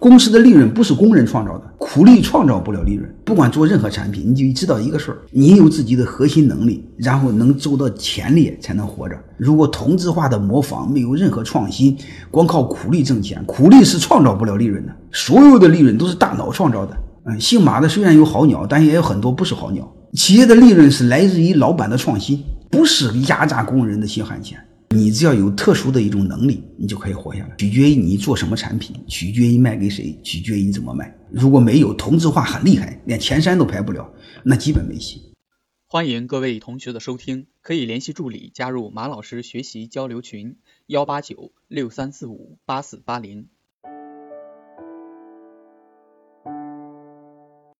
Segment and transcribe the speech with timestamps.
[0.00, 3.12] 公司的利润不是工人创造的，苦力创造不了利润。
[3.24, 9.16] 不管做任何产品，你就知道一个事儿：你有自己的核心能力，然后能走到前列才能活着。
[9.36, 11.98] 如果同质化的模仿，没有任何创新，
[12.30, 14.94] 光靠苦力挣钱，苦力是创造不了利润的。
[15.10, 16.96] 所有的利润都是大脑创造的。
[17.24, 19.92] 嗯，姓马的虽然有好鸟，但也有很多不是好鸟。
[20.12, 22.40] 企业的利润是来自于老板的创新，
[22.70, 24.60] 不是压榨工人的血汗钱。
[24.94, 27.54] 你只要有特殊的一种能力，你就可以活下来。
[27.56, 31.14] 取决于你做什么产品，取决于卖给谁，取决于你怎么卖。
[31.30, 34.10] 如果没有同质化很厉害，连前三都排不了，
[34.44, 35.34] 那基本没戏。
[35.86, 43.48] 欢迎各位同学的收听，可以联系助理加入马老师学习交流群：幺八九六三四五八四八零。